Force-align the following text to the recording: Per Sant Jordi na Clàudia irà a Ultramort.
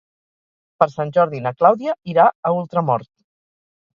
Per 0.83 0.85
Sant 0.93 1.11
Jordi 1.17 1.41
na 1.47 1.51
Clàudia 1.59 1.95
irà 2.13 2.25
a 2.49 2.53
Ultramort. 2.61 3.09